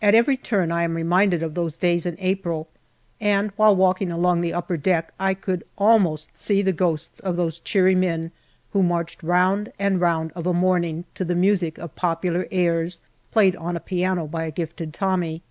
At 0.00 0.14
every 0.14 0.36
turn 0.36 0.70
I 0.70 0.84
am 0.84 0.94
reminded 0.94 1.42
of 1.42 1.54
those 1.54 1.74
days 1.74 2.06
in 2.06 2.14
April, 2.20 2.68
and 3.20 3.50
while 3.56 3.74
walking 3.74 4.12
along 4.12 4.40
the 4.40 4.52
upper 4.52 4.76
deck 4.76 5.12
I 5.18 5.34
could 5.34 5.64
almost 5.76 6.30
see 6.38 6.62
the 6.62 6.72
ghosts 6.72 7.18
of 7.18 7.36
those 7.36 7.58
cheery 7.58 7.96
men 7.96 8.30
who 8.72 8.84
marched 8.84 9.20
round 9.24 9.72
and 9.76 10.00
round 10.00 10.30
of 10.36 10.46
a 10.46 10.52
morning 10.54 11.06
to 11.16 11.24
the 11.24 11.34
music 11.34 11.76
of 11.78 11.96
popular 11.96 12.46
airs 12.52 13.00
played 13.32 13.56
on 13.56 13.76
a 13.76 13.80
piano 13.80 14.28
by 14.28 14.44
a 14.44 14.52
gifted 14.52 14.94
Tommy. 14.94 15.42